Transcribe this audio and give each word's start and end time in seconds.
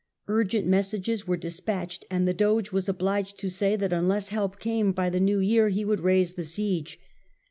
Urgent 0.27 0.65
messages 0.65 1.27
were 1.27 1.37
despatched, 1.37 2.05
and 2.09 2.27
the 2.27 2.33
Doge 2.33 2.71
was 2.71 2.89
obliged 2.89 3.37
to 3.37 3.51
say 3.51 3.75
that 3.75 3.93
unless 3.93 4.29
help 4.29 4.57
came 4.57 4.93
by 4.93 5.11
the 5.11 5.19
New 5.19 5.37
Year 5.37 5.69
he 5.69 5.85
would 5.85 5.99
raise 5.99 6.33
the 6.33 6.43
siege. 6.43 6.99